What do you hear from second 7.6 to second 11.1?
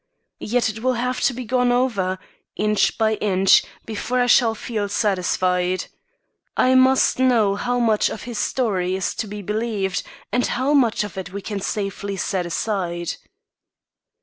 much of his story is to be believed, and how much